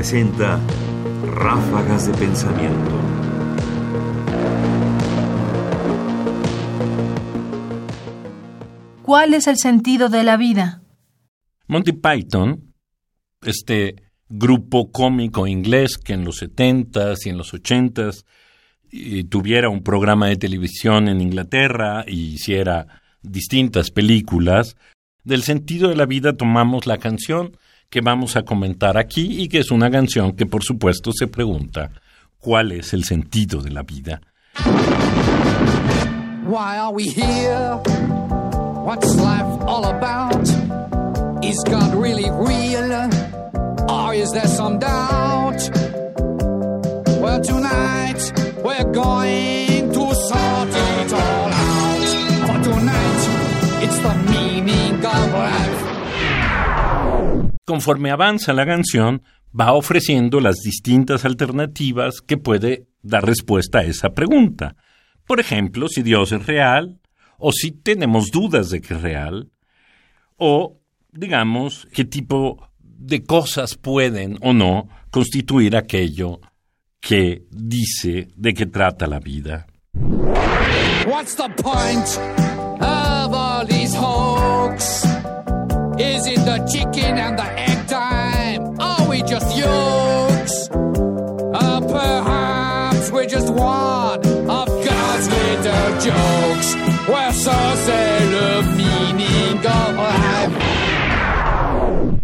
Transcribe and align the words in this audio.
presenta 0.00 0.58
Ráfagas 1.26 2.06
de 2.06 2.14
Pensamiento. 2.14 2.90
¿Cuál 9.02 9.34
es 9.34 9.46
el 9.46 9.58
sentido 9.58 10.08
de 10.08 10.22
la 10.22 10.38
vida? 10.38 10.80
Monty 11.66 11.92
Python, 11.92 12.72
este 13.42 13.96
grupo 14.30 14.90
cómico 14.90 15.46
inglés 15.46 15.98
que 15.98 16.14
en 16.14 16.24
los 16.24 16.42
70s 16.42 17.26
y 17.26 17.28
en 17.28 17.36
los 17.36 17.52
80s 17.52 18.24
tuviera 19.28 19.68
un 19.68 19.82
programa 19.82 20.28
de 20.28 20.36
televisión 20.36 21.08
en 21.08 21.20
Inglaterra 21.20 22.06
y 22.06 22.36
hiciera 22.36 23.02
distintas 23.20 23.90
películas, 23.90 24.78
del 25.24 25.42
sentido 25.42 25.90
de 25.90 25.96
la 25.96 26.06
vida 26.06 26.38
tomamos 26.38 26.86
la 26.86 26.96
canción 26.96 27.52
que 27.90 28.00
vamos 28.00 28.36
a 28.36 28.42
comentar 28.42 28.96
aquí 28.96 29.42
y 29.42 29.48
que 29.48 29.58
es 29.58 29.70
una 29.72 29.90
canción 29.90 30.32
que 30.32 30.46
por 30.46 30.62
supuesto 30.62 31.10
se 31.12 31.26
pregunta 31.26 31.90
cuál 32.38 32.72
es 32.72 32.94
el 32.94 33.04
sentido 33.04 33.60
de 33.60 33.70
la 33.70 33.82
vida. 33.82 34.20
Why 36.46 36.78
are 36.78 36.92
we 36.92 37.04
here? 37.08 37.80
What's 38.84 39.14
life 39.16 39.44
all 39.66 39.84
about? 39.84 40.48
Is 41.44 41.56
God 41.64 41.94
really 41.94 42.30
real? 42.30 43.10
Or 43.88 44.14
is 44.14 44.30
there 44.30 44.46
some 44.46 44.78
doubt? 44.78 45.70
Well, 47.20 47.40
tonight 47.40 48.32
we're 48.64 48.90
going 48.92 49.59
Conforme 57.70 58.10
avanza 58.10 58.52
la 58.52 58.66
canción, 58.66 59.22
va 59.58 59.74
ofreciendo 59.74 60.40
las 60.40 60.56
distintas 60.56 61.24
alternativas 61.24 62.20
que 62.20 62.36
puede 62.36 62.88
dar 63.00 63.24
respuesta 63.24 63.78
a 63.78 63.84
esa 63.84 64.10
pregunta. 64.10 64.74
Por 65.24 65.38
ejemplo, 65.38 65.86
si 65.86 66.02
Dios 66.02 66.32
es 66.32 66.44
real, 66.46 66.98
o 67.38 67.52
si 67.52 67.70
tenemos 67.70 68.32
dudas 68.32 68.70
de 68.70 68.80
que 68.80 68.94
es 68.94 69.02
real, 69.02 69.52
o, 70.36 70.80
digamos, 71.12 71.86
qué 71.92 72.04
tipo 72.04 72.68
de 72.82 73.22
cosas 73.22 73.76
pueden 73.76 74.36
o 74.40 74.52
no 74.52 74.88
constituir 75.12 75.76
aquello 75.76 76.40
que 76.98 77.44
dice 77.52 78.26
de 78.34 78.52
qué 78.52 78.66
trata 78.66 79.06
la 79.06 79.20
vida. 79.20 79.68
Is 86.00 86.26
it 86.26 86.40
the 86.46 86.56
chicken 86.64 87.18
and 87.18 87.38
the 87.38 87.44
egg 87.60 87.86
time? 87.86 88.80
Are 88.80 89.06
we 89.06 89.20
just 89.20 89.54
yolks? 89.54 90.70
Uh, 90.72 91.80
perhaps 91.82 93.10
we're 93.10 93.26
just 93.26 93.52
one 93.52 94.24
of 94.48 94.66
God's 94.66 95.28
little 95.28 96.00
jokes. 96.00 96.74
Meaning 98.76 99.58
of 99.58 99.94
life. 99.94 100.56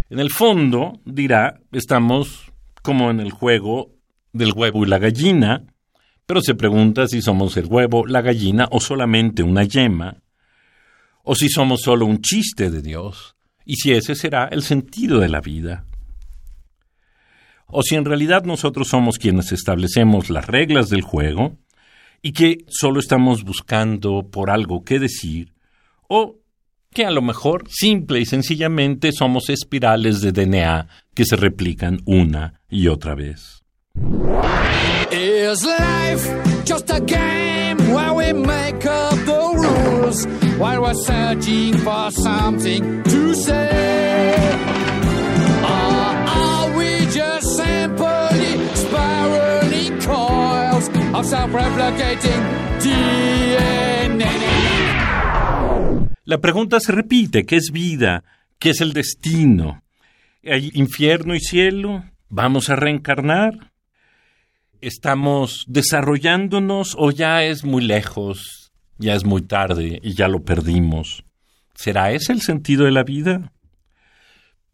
En 0.08 0.20
el 0.20 0.30
fondo, 0.30 0.98
dirá, 1.04 1.60
estamos 1.70 2.50
como 2.80 3.10
en 3.10 3.20
el 3.20 3.30
juego 3.30 3.90
del 4.32 4.52
huevo 4.54 4.84
y 4.84 4.88
la 4.88 4.98
gallina, 4.98 5.66
pero 6.24 6.40
se 6.40 6.54
pregunta 6.54 7.08
si 7.08 7.20
somos 7.20 7.58
el 7.58 7.66
huevo, 7.66 8.06
la 8.06 8.22
gallina 8.22 8.68
o 8.70 8.80
solamente 8.80 9.42
una 9.42 9.64
yema, 9.64 10.22
o 11.24 11.34
si 11.34 11.50
somos 11.50 11.82
solo 11.82 12.06
un 12.06 12.22
chiste 12.22 12.70
de 12.70 12.80
Dios, 12.80 13.35
y 13.66 13.76
si 13.76 13.92
ese 13.92 14.14
será 14.14 14.48
el 14.50 14.62
sentido 14.62 15.20
de 15.20 15.28
la 15.28 15.40
vida. 15.42 15.84
O 17.66 17.82
si 17.82 17.96
en 17.96 18.04
realidad 18.04 18.44
nosotros 18.44 18.88
somos 18.88 19.18
quienes 19.18 19.52
establecemos 19.52 20.30
las 20.30 20.46
reglas 20.46 20.88
del 20.88 21.02
juego 21.02 21.58
y 22.22 22.32
que 22.32 22.64
solo 22.68 23.00
estamos 23.00 23.42
buscando 23.42 24.28
por 24.30 24.50
algo 24.50 24.84
que 24.84 25.00
decir, 25.00 25.52
o 26.08 26.36
que 26.94 27.04
a 27.04 27.10
lo 27.10 27.20
mejor 27.20 27.64
simple 27.68 28.20
y 28.20 28.24
sencillamente 28.24 29.12
somos 29.12 29.50
espirales 29.50 30.20
de 30.20 30.32
DNA 30.32 30.88
que 31.12 31.24
se 31.24 31.36
replican 31.36 32.00
una 32.06 32.62
y 32.70 32.86
otra 32.86 33.14
vez. 33.14 33.64
While 40.58 40.82
we're 40.82 40.94
searching 40.94 41.76
for 41.78 42.10
something 42.10 43.02
to 43.02 43.34
say? 43.34 44.34
Or 45.62 46.06
are 46.28 46.76
we 46.76 47.06
just 47.10 47.56
simply 47.56 48.50
spiraling 48.74 50.00
coils 50.00 50.88
of 51.14 51.26
self-replicating 51.26 52.42
DNA? 52.80 54.46
La 56.24 56.38
pregunta 56.38 56.80
se 56.80 56.92
repite, 56.92 57.44
¿qué 57.46 57.56
es 57.56 57.70
vida? 57.70 58.24
¿Qué 58.58 58.70
es 58.70 58.80
el 58.80 58.92
destino? 58.92 59.82
¿Hay 60.44 60.70
infierno 60.74 61.34
y 61.34 61.40
cielo? 61.40 62.04
¿Vamos 62.28 62.70
a 62.70 62.76
reencarnar? 62.76 63.72
¿Estamos 64.80 65.64
desarrollándonos 65.68 66.96
o 66.98 67.10
ya 67.10 67.44
es 67.44 67.64
muy 67.64 67.82
lejos, 67.84 68.65
ya 68.98 69.14
es 69.14 69.24
muy 69.24 69.42
tarde 69.42 70.00
y 70.02 70.14
ya 70.14 70.28
lo 70.28 70.42
perdimos? 70.42 71.24
¿Será 71.74 72.12
ese 72.12 72.32
el 72.32 72.40
sentido 72.40 72.84
de 72.84 72.92
la 72.92 73.04
vida? 73.04 73.52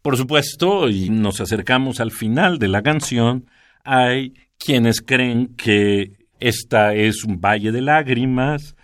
Por 0.01 0.17
supuesto, 0.17 0.89
y 0.89 1.09
nos 1.09 1.39
acercamos 1.41 1.99
al 1.99 2.11
final 2.11 2.59
de 2.59 2.67
la 2.67 2.81
canción, 2.81 3.45
hay 3.83 4.33
quienes 4.57 5.01
creen 5.01 5.55
que 5.55 6.13
esta 6.39 6.93
es 6.93 7.23
un 7.23 7.39
valle 7.39 7.71
de 7.71 7.81
lágrimas 7.81 8.75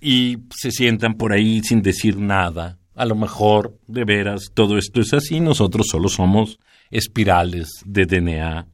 y 0.00 0.38
se 0.50 0.70
sientan 0.70 1.14
por 1.14 1.32
ahí 1.32 1.60
sin 1.62 1.80
decir 1.80 2.18
nada. 2.18 2.78
A 2.94 3.06
lo 3.06 3.14
mejor, 3.14 3.78
de 3.86 4.04
veras, 4.04 4.50
todo 4.52 4.78
esto 4.78 5.00
es 5.00 5.12
así, 5.14 5.40
nosotros 5.40 5.86
solo 5.90 6.08
somos 6.08 6.58
espirales 6.90 7.68
de 7.84 8.06
DNA. 8.06 8.66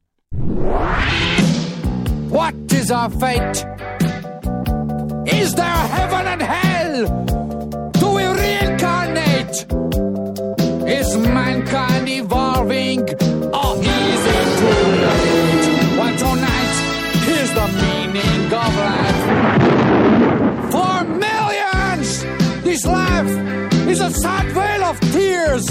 Sad 24.20 24.46
veil 24.52 24.84
of 24.84 25.00
tears, 25.12 25.64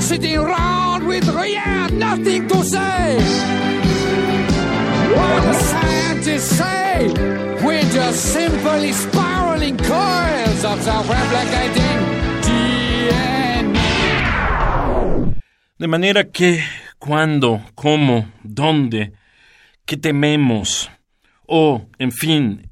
sitting 0.00 0.36
around 0.36 1.06
with 1.06 1.24
yeah, 1.46 1.86
nothing 1.92 2.48
to 2.48 2.64
say. 2.64 3.18
What 5.14 5.42
the 5.44 5.54
scientists 5.54 6.56
say, 6.58 7.08
we're 7.64 7.88
just 7.98 8.20
simply 8.34 8.92
spiraling 8.92 9.76
coils 9.76 10.64
of 10.64 10.82
self-replicating 10.82 11.98
DNA. 12.42 13.38
De 15.78 15.86
manera 15.86 16.24
que, 16.24 16.60
cuándo, 16.98 17.60
cómo, 17.76 18.26
dónde, 18.42 19.12
qué 19.86 19.96
tememos, 19.96 20.90
o, 21.46 21.86
en 21.98 22.10
fin, 22.10 22.70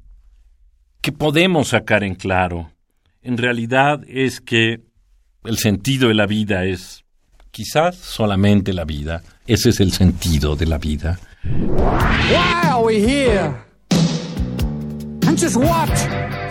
que 1.01 1.11
podemos 1.13 1.69
sacar 1.69 2.03
en 2.03 2.15
claro, 2.15 2.71
en 3.21 3.37
realidad 3.37 4.03
es 4.07 4.41
que 4.41 4.86
el 5.47 5.57
sentido 5.57 6.09
de 6.09 6.13
la 6.13 6.25
vida 6.25 6.65
es 6.65 7.05
quizás 7.51 7.95
solamente 7.95 8.73
la 8.73 8.83
vida. 8.83 9.23
Ese 9.47 9.69
es 9.69 9.79
el 9.79 9.93
sentido 9.93 10.55
de 10.55 10.65
la 10.65 10.77
vida. 10.77 11.19
Why 11.43 12.69
are 12.69 12.83
we 12.83 12.99
here? 12.99 13.55
And 15.25 15.37
just 15.37 15.55
what, 15.55 15.89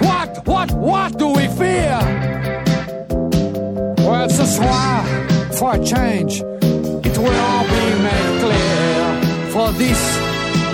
what, 0.01 0.47
what, 0.47 0.73
what 0.73 1.19
do 1.19 1.29
we 1.29 1.47
fear? 1.49 1.99
Well, 3.99 4.25
it's 4.25 4.39
a 4.39 4.47
swear 4.47 5.05
for 5.53 5.75
a 5.75 5.85
change. 5.85 6.41
It 7.05 7.19
will 7.19 7.37
all 7.37 7.65
be 7.65 8.03
made 8.03 8.41
clear. 8.41 9.51
For 9.53 9.73
this 9.73 10.01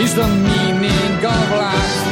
is 0.00 0.14
the 0.14 0.28
meaning 0.28 1.24
of 1.24 1.50
life. 1.50 2.11